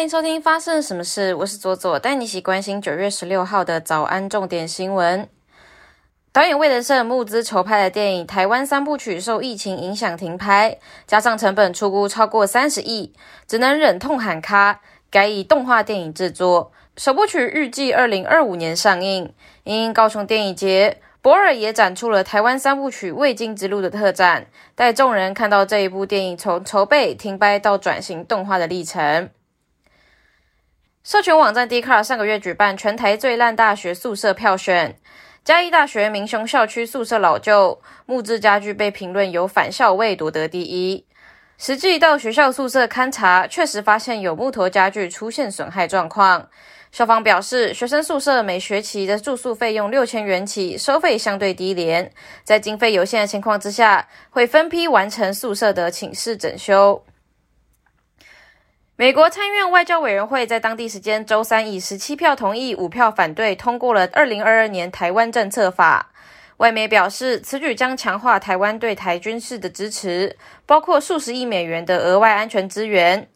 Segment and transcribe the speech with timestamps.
[0.00, 5.28] 欢迎收听《发生什么事》，我是左左，带你一起关心九月十六号的早安重点新闻。
[6.32, 13.12] 导演魏德胜募资筹拍的电影《台湾三部曲》受疫情影响停拍，加上成本出估超过三十亿，
[13.46, 14.80] 只能忍痛喊卡，
[15.10, 16.72] 改以动画电影制作。
[16.96, 19.34] 首部曲预计二零二五年上映。
[19.64, 29.28] 因高雄电影节，博尔也展出了《台湾三部曲：未经之路》的特展，带众人看到这一部电影从筹备、停拍到转型动画的历程。
[31.02, 34.94] 社群网站 d c a r 上个月举办全台最烂大学宿舍票选，
[35.42, 41.06] 嘉义大学明雄校区宿舍老旧木质家具被评论有反校味，夺得第一。
[41.56, 46.50] 实际到学校宿舍勘查，确实发现有木头家具出现损害状况。
[46.92, 52.12] 校方表示，学生宿舍每学期的住宿费用六千元起，收费相对低廉，
[52.44, 57.02] 在经费有限的情况之下，会分批完成宿舍的寝室整修。
[59.00, 66.12] 美国参院外交委员会在当地时间周三以十七票同意、五票反对通过了二零二二年台湾政策法。
[66.58, 73.26] 外媒表示，此举将强化台湾对台军事的支持，包括数十亿美元的额外安全资源。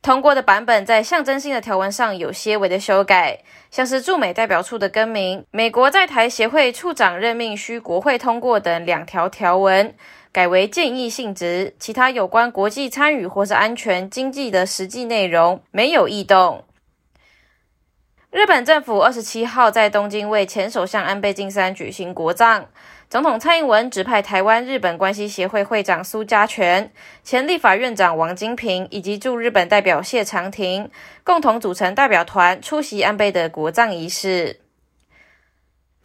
[0.00, 9.94] 通过的版本在象征性的条文上有些微的修改，像是驻美代表处的更名、美国在台协会处长任命需国会通过等两条条文。
[10.34, 16.64] 改为建议性质，其他有关国际参与或是安全经济的实际内容没有异动。
[18.32, 22.64] 日本政府二十七号在东京为前首相安倍晋三举行国葬，
[23.08, 26.90] 总统蔡英文指派台湾日本关系协会会长苏家全、
[27.22, 30.90] 前立法院长王金平以及驻日本代表谢长廷
[31.22, 34.63] 共同组成代表团出席安倍的国葬仪式。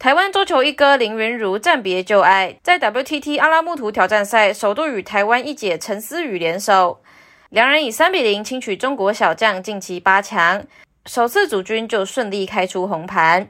[0.00, 7.02] 台湾桌球一哥林云如暂别旧爱，在 WTT 阿拉木图挑战赛首度与台湾一姐陈思雨联手，
[7.50, 10.64] 两人以三比零轻取中国小将晋级八强，
[11.04, 13.48] 首次主军就顺利开出红盘。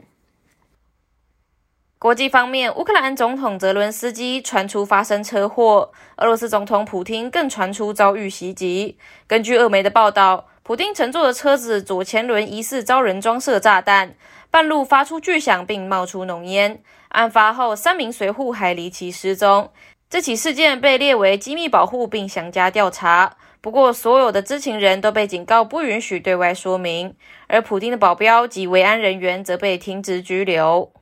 [2.00, 8.99] 国际方面，乌克兰总统泽伦斯基传出发生车祸，俄罗斯总统普京更传出遭遇袭击。
[9.28, 14.17] 根据俄媒的报道，普京乘坐的车子左前轮疑似遭人装设炸弹。
[14.50, 16.83] 半路发出巨响，并冒出浓烟。
[17.11, 19.71] 案发后，三名随护还离奇失踪。
[20.09, 23.37] 这起事件被列为机密保护，并详加调查。
[23.61, 27.15] 不过，所有的知情人都被警告不允许对外说明。
[27.47, 30.93] 而普丁的保镖及维安人员则被停职拘留。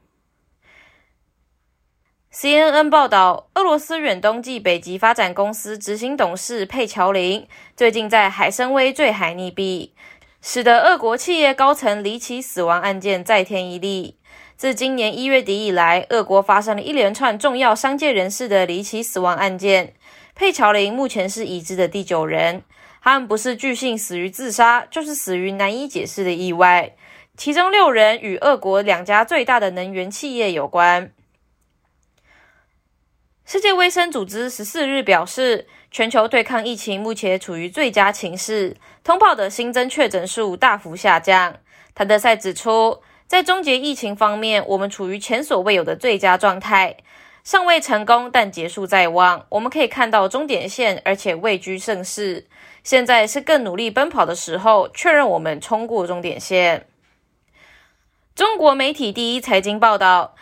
[2.30, 9.90] CNN 报道，俄罗斯远东暨北极发展公司执行董事佩乔林最近在海参崴坠海溺毙。
[10.40, 14.16] 使得俄国企业高层离奇死亡案件再添一例。
[14.56, 19.94] 自今年一月底以来，俄国发生了一连串重要商界人士的离奇死亡案件。
[20.34, 22.62] 佩乔林目前是已知的第九人，
[23.02, 26.94] 他们不是巨性死于自杀，就是死于难以解释的意外。
[27.36, 31.12] 其中六人与俄国两家最大的能源企业有关。
[33.44, 35.66] 世界卫生组织十四日表示。
[35.90, 41.56] 全球对抗疫情目前处于最佳情势，通报的新增确诊数大幅下降。
[41.94, 46.98] 谭德赛指出，在终结疫情方面，我们处于前所未有的最佳状态，
[47.42, 49.46] 尚未成功，但结束在望。
[49.48, 52.46] 我们可以看到终点线，而且位居盛世。
[52.84, 56.86] 现在是更努力奔跑的时候，确认我们冲过终点线。
[58.34, 60.36] 中国媒体第一财经报道，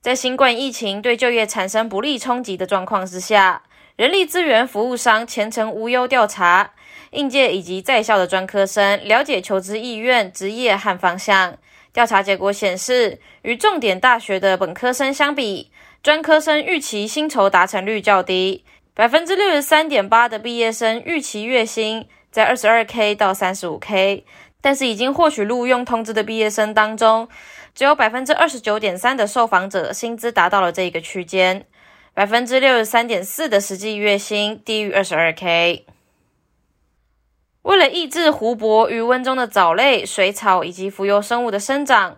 [0.00, 3.62] 在新冠疫情对就业产生不利冲击的状况之下。
[3.98, 6.70] 人力资源服务商前程无忧调查
[7.10, 11.58] 应届以及在校的专科生了解求职意愿、职业和方向。
[11.92, 18.64] 调查结果显示，与重点大学的本科生相比，专科生预期薪酬达成率较低。
[18.94, 24.24] 百分之六十三点八的毕业生预期月薪在二十二 k 到三十五 k，
[24.60, 27.28] 但是已经获取录用通知的毕业生当中，
[27.74, 31.66] 只有百分之二十九点三的受访者薪资达到了这个区间。
[32.18, 35.86] 百分之六十三点四的实际月薪低于二十二 k。
[37.62, 42.16] 为了抑制湖泊余温中的藻类、水草以及浮游生物的生长，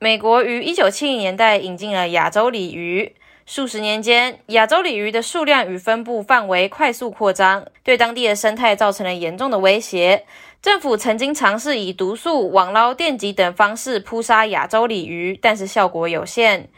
[0.00, 3.14] 美国于一九七零年代引进了亚洲鲤鱼。
[3.44, 10.26] 数十年间，亚洲鲤鱼的数量与分布范围快速扩张，对当地的生态造成了严重的威胁。
[10.60, 16.68] 政府曾经尝试以毒素、网捞、电击等方式扑杀亚洲鲤鱼，但是效果有限。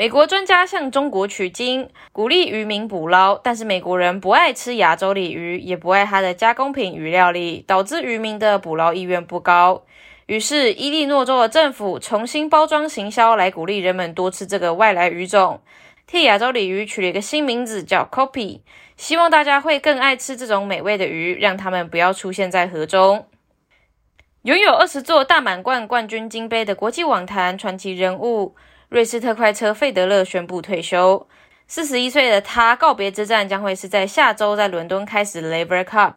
[0.00, 9.82] 美国专家向中国取经，鼓励渔民捕捞，但是美国人不爱吃亚洲鲤鱼，也不爱它的加工品与料理，导致渔民的捕捞意愿不高。
[10.24, 15.60] 于是，伊利诺州的政府重新包装行销，来鼓励人们多吃这个外来鱼种，
[16.06, 18.60] 替亚洲鲤鱼取了一个新名字，叫 Copy，
[18.96, 23.26] 希望大家会更爱吃这种美味的鱼，让它们不要出现在河中。
[24.44, 28.56] 拥有二十座大满贯冠军金杯的国际网坛传奇人物
[28.90, 31.28] 瑞士特快车费德勒宣布退休。
[31.68, 36.14] 四十一岁的他告别之战将会是在下周在伦敦开始 Laver Cup。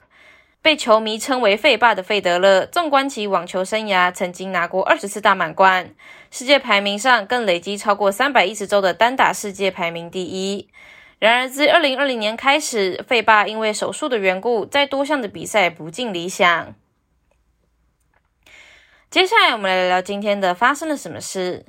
[0.63, 5.93] 被球迷称为“费霸”的费德勒，纵观其网球生涯，曾经拿过二十次大满贯，
[6.31, 10.67] 世界排名上更累积超过三百一十周的单打世界排名第一。
[11.19, 16.73] 然而，自二零二零年开始，费霸因为手术的缘故，在多项的比赛不尽理想。
[19.11, 21.65] 接下来，我们来聊聊今天的发生了什么事。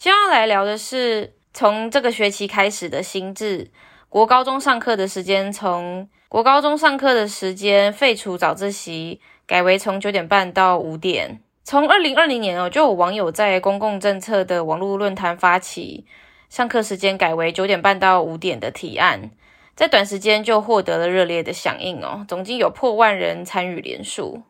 [0.00, 3.70] 接下来聊的是从这个学期开始的新制，
[4.08, 6.08] 国高中上课的时间从。
[6.30, 11.42] 国高中上课的时间废除早自习，改为从九点半到五点。
[11.64, 16.06] 从二零二零年哦，就有网友在公共政策的网络论坛发起
[16.48, 19.30] 上课时间改为九点半到五点的提案，
[19.74, 24.40] 在短时间就获得了热烈的响应哦，总计有破万人参与联署。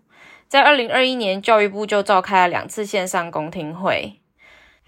[0.46, 4.19] 在二零二一年，教育部就召开了两次线上公听会。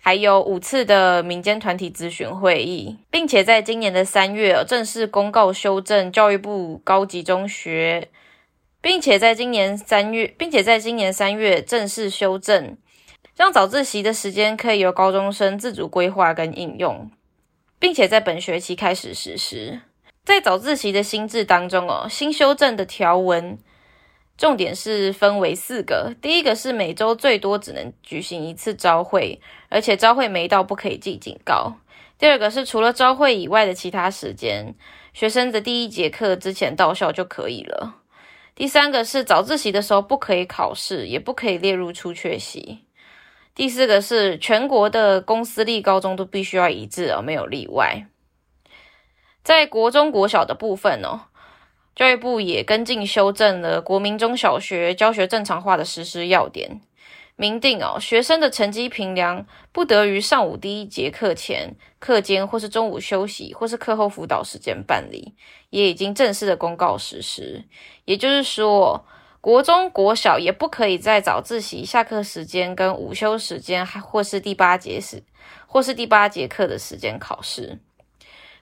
[0.05, 8.09] 还有五次的民间团体咨询会议，并且在今年的三月正式公告修正教育部高级中学，
[8.81, 12.77] 并且在今年三月，并且在今年三月正式修正，
[13.37, 17.09] 让早自习的时间可以由高中生自主规划跟应用，
[17.79, 19.83] 并且在本学期开始实施。
[20.25, 23.57] 在早自习的新制当中哦，新修正的条文。
[24.39, 31.75] 重点是分为四个，第一个是每周最多只能举行一次招会，而且招会没到不可以记警告。
[32.19, 34.75] 第二个是除了招会以外的其他时间，
[35.13, 37.97] 学生的第一节课之前到校就可以了。
[38.55, 42.85] 第三个是早自习的时候不可以考试，也不可以列入出缺席。
[43.55, 48.07] 第四个是全国的公私立高中都必须要一致哦，没有例外。
[49.45, 51.32] 在国中国小的部分哦。
[51.95, 56.81] 教育部也跟进修正了国民中小学教学正常化的实施要点，
[57.37, 65.35] 明定哦，学生的成绩评量不得于上午第一节课前、课间或是中午休息或是课后辅导时间办理，
[65.69, 67.63] 也已经正式的公告实施。
[68.07, 69.05] 也就是说，
[69.43, 75.23] 国中国小也不可以在早自习下课时间跟午休时间，还或是第八节时
[75.67, 77.79] 或是第八节课的时间考试。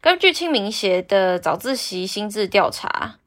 [0.01, 3.20] 根据清明节的早自习心智调查。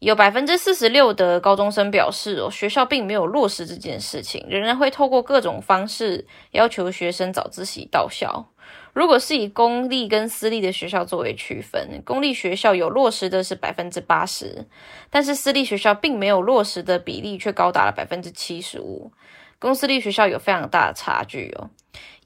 [0.00, 8.46] 有百分之四十六的高中生表示，哦，学校并没有落实这件事情，仍然会透过各种方式要求学生早自习到校。
[8.92, 14.66] 如果是以公立跟私立的学校作为区分，公立学校有落实的是百分之八十，
[15.10, 19.10] 但是私立学校并没有落实的比例却高达了百分之七十五，
[19.58, 21.70] 公私立学校有非常大的差距哦。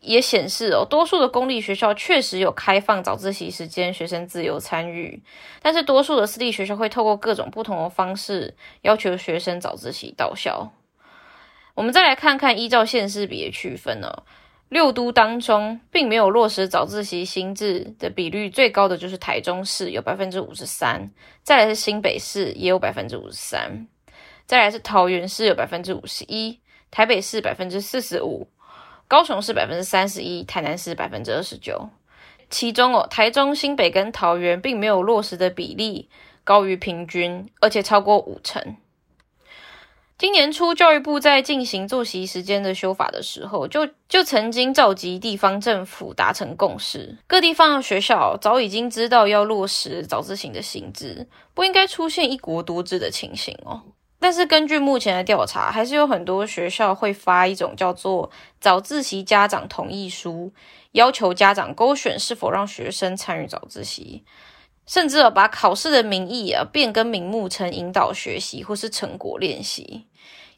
[0.02, 5.22] 也显示哦，多数的公立学校确实有开放早自习时间，学生自由参与。
[5.62, 10.72] 但是多数的私立学校会透过各种不同的方式要求学生早自习到校。
[11.74, 14.24] 我们再来看看依照县市比的区分哦，
[14.68, 21.10] 六都当中并没有落实早自习新制的比率最高的就是台中市有百分之五十三，
[21.44, 23.86] 再来是新北市也有百分之五十三，
[24.46, 26.60] 再来是桃园市有百分之五十一，
[26.90, 28.48] 台北市百分之四十五。
[29.12, 31.90] 高雄是百分之三十一，台南是百分之二十九，
[32.48, 36.08] 其中哦，台中、新北跟桃园并没有落实的比例
[36.44, 38.74] 高于平均，而且超过五成。
[40.16, 53.82] 今年初，教育部在进行作息时间的修法的时候，就就曾经召集地方政府达成共识，各地方的学校早已经知道要落实早自习的性质，不应该出现一国多制的情形哦。
[54.22, 60.52] 但是根据目前的调查，还是有很多学校会发一种叫做早自习家长同意书，
[60.92, 64.22] 要求家长勾选是否让学生参与早自习，
[64.86, 70.06] 甚至把考试的名义啊变更名目成引导学习或是成果练习，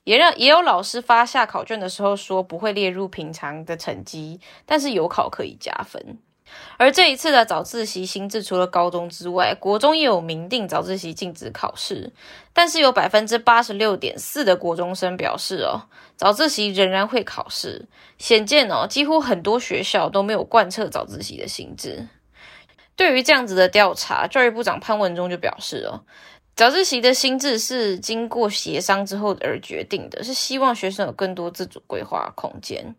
[0.05, 6.19] 也让也有老师发下考卷的时候说不会列入平常的成绩，但是有考可以加分。
[6.77, 12.13] 而这一次的早自习新制，除了高中之外，国中也有明定早自习禁止考试。
[12.53, 17.87] 但是有百分之八十六点四的国中生表示，哦，早自习仍然会考试。
[18.19, 22.09] 显见哦，几乎很多学校都没有贯彻早自习的性质。
[22.97, 26.05] 对于这样子的调查，教育部长潘文忠就表示，哦。
[26.57, 32.95] 早自习的心智是经过协商之后而决定的，是希望学生有更多自主规划空间，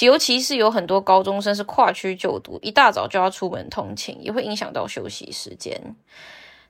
[0.00, 5.94] 尤其是有很多高中生是跨区就读，一大早就要出门通勤，也会影响到休息时间。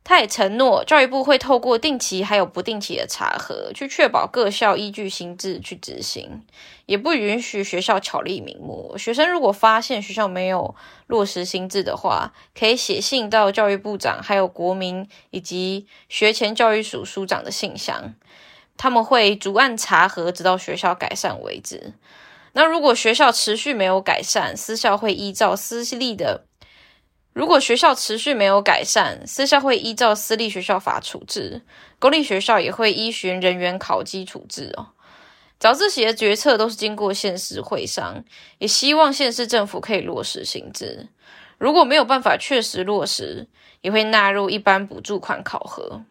[0.08, 6.46] 他也承诺，教育部会透过定期还有不定期的查核，去确保各校依据新制去执行，
[6.86, 8.96] 也不允许学校巧立名目。
[8.96, 10.74] 学生如果发现学校没有
[11.08, 18.14] 落实新制的话，可以写信到教育部长，还有国民以及学前教育署署长的信箱，
[18.78, 21.92] 他们会逐案查核，直到学校改善为止。
[22.54, 26.46] 那如果学校持续没有改善，私校会依照私立的；
[27.38, 31.62] 如果学校持续没有改善，私校会依照私立学校法处置，
[32.00, 34.88] 公立学校也会依循人员考绩处置哦。
[35.60, 38.24] 早自习的决策都是经过县市会商，
[38.58, 41.06] 也希望县市政府可以落实行之。
[41.58, 43.46] 如果没有办法确实落实，
[43.82, 46.02] 也会纳入一般补助款考核。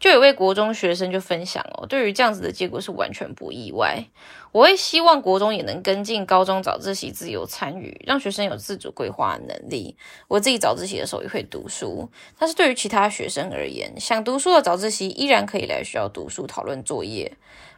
[0.00, 4.04] 就有位国中学生就分享哦，对于这样子的结果是完全不意外。
[4.52, 9.96] 我会希望国中也能跟进高中早自习自由参与，让学生有自主规划能力。
[10.28, 17.32] 我自己早自习的时候也会读书，但是对于其他学生而言，想读书的早自习依然可以来学校读书、讨论作业；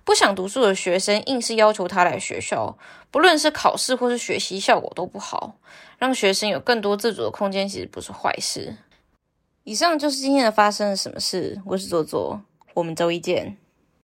[0.04, 2.76] 不想读书的学生硬是要求他来学校，
[3.10, 5.56] 不论是考试或是学习效果都不好。
[5.98, 8.76] 让学生有更多自主的空间，其实不是坏事。
[9.64, 11.60] 以上就是今天的发生了什么事。
[11.66, 12.40] 我是左左，
[12.74, 13.56] 我们周一见。